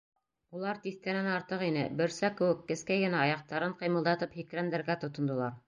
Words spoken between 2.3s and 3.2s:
кеүек кескәй